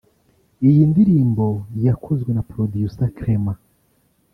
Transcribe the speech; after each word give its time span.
Iyi 0.67 0.81
ndirimbo 0.91 1.47
yakozwe 1.85 2.31
na 2.33 2.43
Producer 2.51 3.07
Clement 3.17 3.61